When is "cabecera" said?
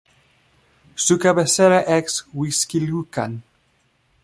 1.19-1.81